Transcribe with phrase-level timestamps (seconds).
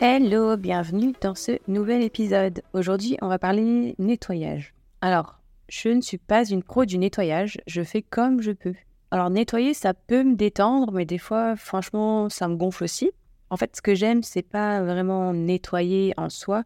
[0.00, 2.62] Hello, bienvenue dans ce nouvel épisode.
[2.72, 4.72] Aujourd'hui, on va parler nettoyage.
[5.00, 8.74] Alors, je ne suis pas une pro du nettoyage, je fais comme je peux.
[9.10, 13.10] Alors, nettoyer, ça peut me détendre, mais des fois, franchement, ça me gonfle aussi.
[13.50, 16.62] En fait, ce que j'aime, c'est pas vraiment nettoyer en soi,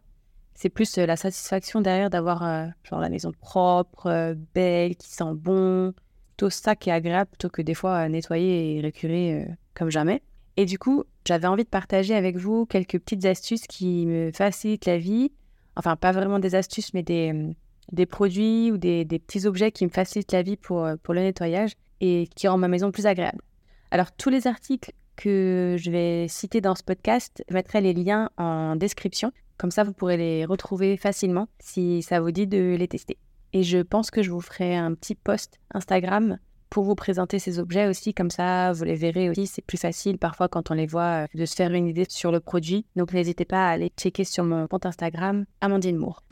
[0.54, 5.32] c'est plus euh, la satisfaction derrière d'avoir euh, la maison propre, euh, belle, qui sent
[5.32, 5.94] bon,
[6.36, 10.20] tout ça qui est agréable plutôt que des fois nettoyer et récurer comme jamais.
[10.56, 14.86] Et du coup, j'avais envie de partager avec vous quelques petites astuces qui me facilitent
[14.86, 15.32] la vie.
[15.76, 17.54] Enfin, pas vraiment des astuces, mais des,
[17.90, 21.20] des produits ou des, des, petits objets qui me facilitent la vie pour, pour le
[21.20, 23.40] nettoyage et qui rendent ma maison plus agréable.
[23.90, 28.30] Alors, tous les articles que je vais citer dans ce podcast, je mettrai les liens
[28.36, 29.32] en description.
[29.56, 33.18] Comme ça, vous pourrez les retrouver facilement si ça vous dit de les tester.
[33.52, 36.38] Et je pense que je vous ferai un petit post Instagram
[36.72, 38.14] pour vous présenter ces objets aussi.
[38.14, 39.46] Comme ça, vous les verrez aussi.
[39.46, 42.32] C'est plus facile parfois quand on les voit euh, de se faire une idée sur
[42.32, 42.86] le produit.
[42.96, 46.22] Donc n'hésitez pas à aller checker sur mon compte Instagram, Amandine Moore.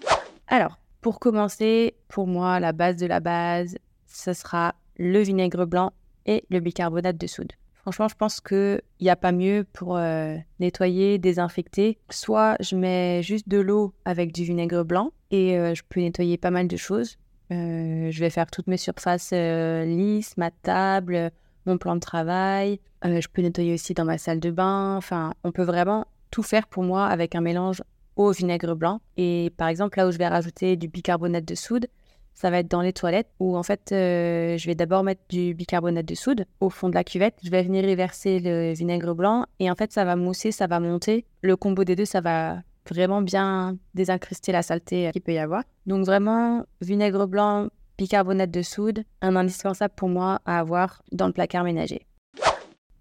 [0.48, 5.92] Alors, pour commencer, pour moi, la base de la base, ce sera le vinaigre blanc
[6.24, 7.52] et le bicarbonate de soude.
[7.74, 11.98] Franchement, je pense qu'il n'y a pas mieux pour euh, nettoyer, désinfecter.
[12.08, 16.38] Soit je mets juste de l'eau avec du vinaigre blanc et euh, je peux nettoyer
[16.38, 17.18] pas mal de choses.
[17.50, 21.30] Euh, je vais faire toutes mes surfaces lisses, ma table,
[21.66, 22.80] mon plan de travail.
[23.04, 24.96] je peux nettoyer aussi dans ma salle de bain.
[24.96, 27.82] Enfin, on peut vraiment tout faire pour moi avec un mélange
[28.16, 29.00] au vinaigre blanc.
[29.16, 31.86] Et par exemple, là où je vais rajouter du bicarbonate de soude,
[32.34, 35.52] ça va être dans les toilettes où en fait euh, je vais d'abord mettre du
[35.52, 37.34] bicarbonate de soude au fond de la cuvette.
[37.42, 40.66] Je vais venir y verser le vinaigre blanc et en fait ça va mousser, ça
[40.66, 41.26] va monter.
[41.42, 45.64] Le combo des deux, ça va vraiment bien désincruster la saleté qu'il peut y avoir.
[45.86, 47.68] Donc vraiment vinaigre blanc,
[47.98, 52.06] bicarbonate de soude, un indispensable pour moi à avoir dans le placard ménager.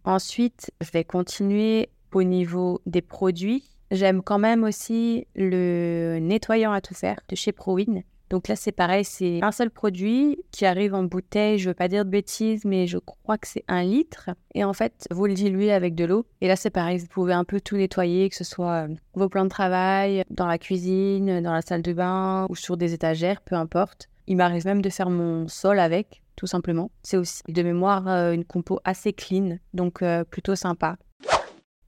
[0.04, 3.64] Ensuite, je vais continuer au niveau des produits.
[3.92, 8.02] J'aime quand même aussi le nettoyant à tout faire de chez ProWin.
[8.30, 11.58] Donc là, c'est pareil, c'est un seul produit qui arrive en bouteille.
[11.58, 14.30] Je veux pas dire de bêtises, mais je crois que c'est un litre.
[14.54, 16.26] Et en fait, vous le diluez avec de l'eau.
[16.42, 19.30] Et là, c'est pareil, vous pouvez un peu tout nettoyer, que ce soit euh, vos
[19.30, 23.42] plans de travail, dans la cuisine, dans la salle de bain ou sur des étagères,
[23.42, 24.10] peu importe.
[24.28, 26.92] Il m'arrive même de faire mon sol avec, tout simplement.
[27.02, 30.98] C'est aussi de mémoire euh, une compo assez clean, donc euh, plutôt sympa.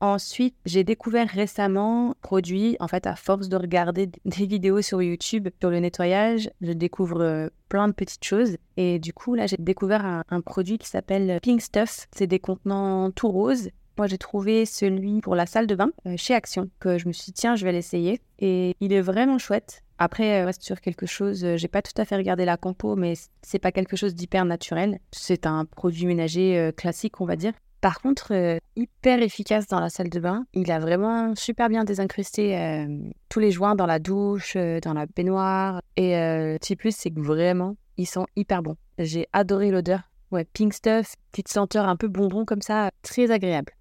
[0.01, 5.49] Ensuite, j'ai découvert récemment produit, en fait, à force de regarder des vidéos sur YouTube
[5.59, 8.57] sur le nettoyage, je découvre euh, plein de petites choses.
[8.77, 12.07] Et du coup, là, j'ai découvert un, produit qui s'appelle Pink Stuff.
[12.15, 13.69] C'est des contenants tout roses.
[13.99, 17.13] Moi, j'ai trouvé celui pour la salle de bain euh, chez Action, que je me
[17.13, 18.21] suis dit, tiens, je vais l'essayer.
[18.39, 19.83] Et il est vraiment chouette.
[19.99, 23.13] Après, reste sur quelque chose, euh, j'ai pas tout à fait regardé la compo, mais
[23.43, 24.99] c'est pas quelque chose d'hyper naturel.
[25.11, 27.53] C'est un produit ménager classique, on va dire.
[27.81, 30.45] Par contre, euh, hyper efficace dans la salle de bain.
[30.53, 32.85] Il a vraiment super bien désincrusté euh,
[33.27, 35.81] tous les joints dans la douche, euh, dans la baignoire.
[35.97, 36.11] Et
[36.59, 38.77] petit plus, c'est que vraiment, ils sont hyper bons.
[38.99, 40.01] J'ai adoré l'odeur.
[40.29, 43.73] Ouais, pink stuff, petite senteur un peu bonbon comme ça, très agréable.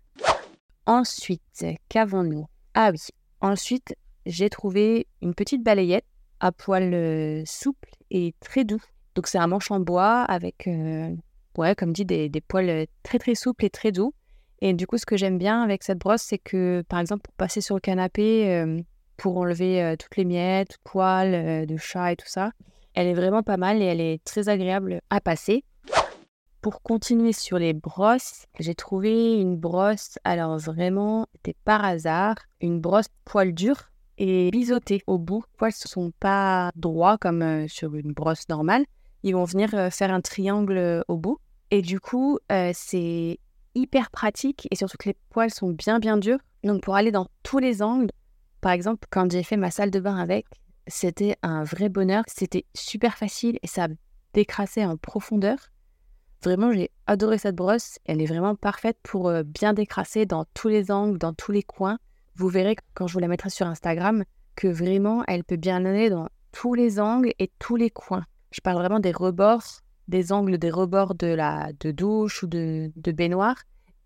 [0.87, 2.47] Ensuite, qu'avons-nous?
[2.75, 2.99] Ah oui,
[3.41, 3.95] ensuite,
[4.27, 6.05] j'ai trouvé une petite balayette
[6.41, 8.83] à poil souple et très doux.
[9.15, 10.69] Donc c'est un manche en bois avec
[11.59, 14.15] ouais, comme dit, des, poils très très souples et très doux.
[14.61, 17.35] Et du coup, ce que j'aime bien avec cette brosse, c'est que, par exemple, pour
[17.35, 18.65] passer sur le canapé,
[19.17, 22.51] pour enlever toutes les miettes, poils de chat et tout ça,
[22.95, 25.65] elle est vraiment pas mal et elle est très agréable à passer.
[26.61, 32.81] Pour continuer sur les brosses, j'ai trouvé une brosse, alors vraiment, c'était par hasard, une
[32.81, 35.43] brosse poil dur et biseautée au bout.
[35.53, 38.85] Les poils ne sont pas droits comme sur une brosse normale.
[39.23, 41.39] Ils vont venir faire un triangle au bout.
[41.71, 42.39] Et du coup,
[42.73, 43.39] c'est
[43.75, 46.39] hyper pratique et surtout que les poils sont bien bien durs.
[46.65, 48.11] Donc pour aller dans tous les angles,
[48.61, 50.47] par exemple, quand j'ai fait ma salle de bain avec,
[50.87, 52.25] c'était un vrai bonheur.
[52.27, 53.89] C'était super facile et ça
[54.35, 55.59] décrassait en profondeur.
[56.43, 57.99] Vraiment, j'ai adoré cette brosse.
[58.07, 61.99] Elle est vraiment parfaite pour bien décrasser dans tous les angles, dans tous les coins.
[62.35, 64.25] Vous verrez quand je vous la mettrai sur Instagram
[64.57, 68.25] que vraiment, elle peut bien aller dans tous les angles et tous les coins.
[68.51, 72.91] Je parle vraiment des rebords, des angles des rebords de la de douche ou de,
[72.97, 73.57] de baignoire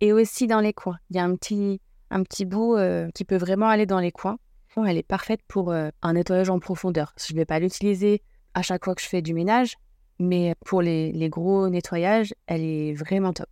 [0.01, 0.99] et aussi dans les coins.
[1.11, 1.81] Il y a un petit,
[2.11, 4.39] un petit bout euh, qui peut vraiment aller dans les coins.
[4.87, 7.15] elle est parfaite pour euh, un nettoyage en profondeur.
[7.17, 8.23] Je ne vais pas l'utiliser
[8.55, 9.77] à chaque fois que je fais du ménage,
[10.19, 13.49] mais pour les, les gros nettoyages, elle est vraiment top.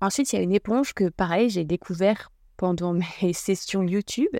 [0.00, 4.34] Ensuite, il y a une éponge que, pareil, j'ai découvert pendant mes sessions YouTube,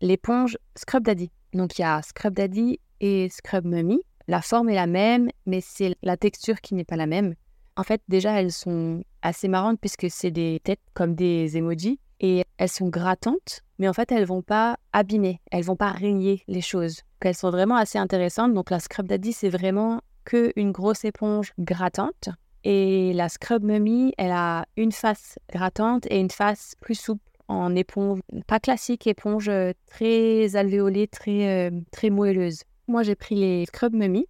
[0.00, 1.30] l'éponge Scrub Daddy.
[1.52, 4.02] Donc, il y a Scrub Daddy et Scrub Mummy.
[4.28, 7.34] La forme est la même, mais c'est la texture qui n'est pas la même.
[7.76, 12.44] En fait, déjà, elles sont assez marrantes puisque c'est des têtes comme des emojis et
[12.58, 16.60] elles sont grattantes, mais en fait, elles vont pas abîmer, elles vont pas rayer les
[16.60, 16.96] choses.
[16.96, 18.52] Donc, elles sont vraiment assez intéressantes.
[18.52, 22.28] Donc, la Scrub Daddy, c'est vraiment que une grosse éponge grattante.
[22.62, 27.74] Et la Scrub Mummy, elle a une face grattante et une face plus souple en
[27.74, 32.62] éponge, pas classique, éponge euh, très alvéolée, très, euh, très moelleuse.
[32.90, 34.26] Moi, j'ai pris les Scrub Mummy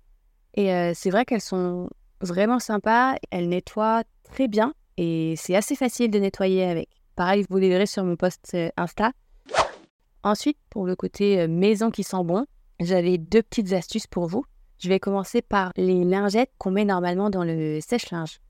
[0.53, 1.89] et euh, c'est vrai qu'elles sont
[2.21, 3.15] vraiment sympas.
[3.31, 6.91] Elles nettoient très bien et c'est assez facile de nettoyer avec.
[7.17, 9.13] Pareil, vous les verrez sur mon post Insta.
[10.23, 12.45] Ensuite, pour le côté maison qui sent bon,
[12.81, 14.45] j'avais deux petites astuces pour vous.
[14.79, 18.41] Je vais commencer par les lingettes qu'on met normalement dans le sèche-linge.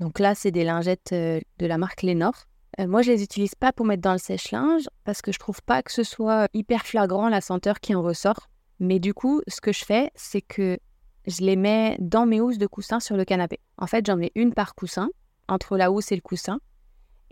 [0.00, 2.04] Donc là, c'est des lingettes euh, de la marque.
[2.04, 5.62] Euh, moi, je les utilise pas pour mettre dans le sèche-linge parce que je trouve
[5.62, 8.48] pas que ce soit hyper flagrant la senteur qui en ressort.
[8.80, 10.78] Mais du coup, ce que je fais, c'est que
[11.26, 13.58] je les mets dans mes housses de coussin sur le canapé.
[13.78, 15.08] En fait, j'en mets une par coussin,
[15.48, 16.60] entre la housse et le coussin.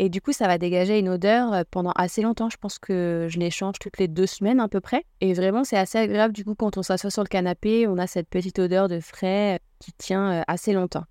[0.01, 2.51] Et du coup, ça va dégager une odeur euh, pendant assez longtemps.
[2.51, 5.05] Je pense que je les change toutes les deux semaines à peu près.
[5.21, 6.35] Et vraiment, c'est assez agréable.
[6.35, 9.55] Du coup, quand on s'assoit sur le canapé, on a cette petite odeur de frais
[9.55, 11.05] euh, qui tient euh, assez longtemps.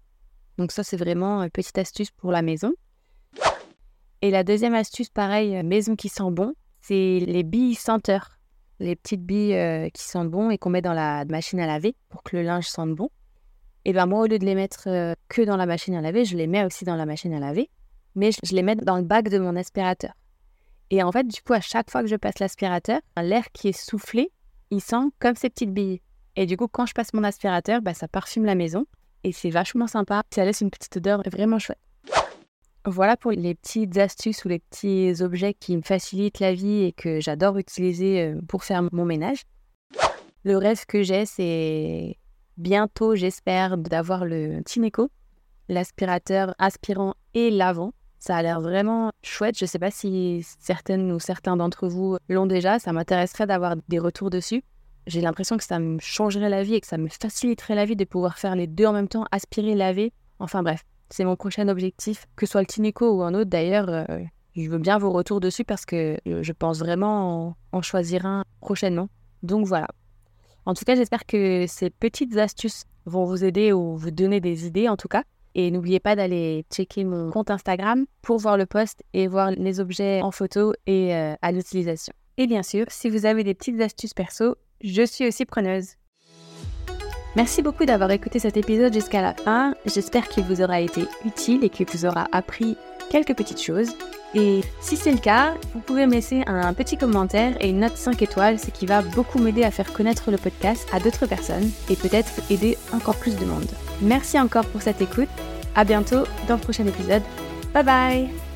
[0.57, 2.73] Donc ça, c'est vraiment une petite astuce pour la maison.
[4.21, 8.37] Et la deuxième astuce, pareil, maison qui sent bon, c'est les billes senteurs.
[8.83, 12.23] Les petites billes qui sentent bon et qu'on met dans la machine à laver pour
[12.23, 13.09] que le linge sente bon.
[13.85, 16.37] Et bien moi, au lieu de les mettre que dans la machine à laver, je
[16.37, 17.69] les mets aussi dans la machine à laver
[18.15, 20.13] mais je les mets dans le bac de mon aspirateur.
[20.89, 23.77] Et en fait, du coup, à chaque fois que je passe l'aspirateur, l'air qui est
[23.77, 24.31] soufflé,
[24.69, 26.01] il sent comme ces petites billes.
[26.35, 28.85] Et du coup, quand je passe mon aspirateur, bah, ça parfume la maison.
[29.23, 30.23] Et c'est vachement sympa.
[30.33, 31.79] Ça laisse une petite odeur vraiment chouette.
[32.85, 36.91] Voilà pour les petites astuces ou les petits objets qui me facilitent la vie et
[36.91, 39.43] que j'adore utiliser euh, pour faire mon ménage.
[40.43, 42.17] Le rêve que j'ai, c'est
[42.57, 45.09] bientôt, j'espère, d'avoir le Tineco,
[45.69, 47.93] l'aspirateur aspirant et lavant.
[48.19, 49.57] Ça a l'air vraiment chouette.
[49.57, 52.79] Je ne sais pas si certaines ou certains d'entre vous l'ont déjà.
[52.79, 54.61] Ça m'intéresserait d'avoir des retours dessus.
[55.07, 57.95] J'ai l'impression que ça me changerait la vie et que ça me faciliterait la vie
[57.95, 60.11] de pouvoir faire les deux en même temps, aspirer, laver.
[60.39, 60.83] Enfin bref,
[61.13, 62.25] c'est mon prochain objectif.
[62.35, 64.05] Que ce soit le Tineco ou un autre d'ailleurs, euh,
[64.55, 69.09] je veux bien vos retours dessus parce que je pense vraiment en choisir un prochainement.
[69.43, 69.87] Donc voilà.
[70.65, 74.65] En tout cas, j'espère que ces petites astuces vont vous aider ou vous donner des
[74.65, 75.23] idées en tout cas.
[75.53, 79.79] Et n'oubliez pas d'aller checker mon compte Instagram pour voir le post et voir les
[79.79, 82.13] objets en photo et euh, à l'utilisation.
[82.37, 85.89] Et bien sûr, si vous avez des petites astuces perso, je suis aussi preneuse.
[87.35, 89.73] Merci beaucoup d'avoir écouté cet épisode jusqu'à la fin.
[89.85, 92.77] J'espère qu'il vous aura été utile et qu'il vous aura appris
[93.09, 93.91] quelques petites choses.
[94.35, 97.97] Et si c'est le cas, vous pouvez me laisser un petit commentaire et une note
[97.97, 101.69] 5 étoiles, ce qui va beaucoup m'aider à faire connaître le podcast à d'autres personnes
[101.89, 103.69] et peut-être aider encore plus de monde.
[104.01, 105.29] Merci encore pour cette écoute.
[105.75, 107.23] À bientôt dans le prochain épisode.
[107.73, 108.52] Bye bye